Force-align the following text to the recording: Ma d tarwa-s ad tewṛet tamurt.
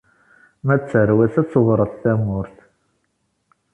Ma 0.65 0.75
d 0.79 0.81
tarwa-s 0.91 1.35
ad 1.41 1.47
tewṛet 1.49 1.93
tamurt. 2.01 2.57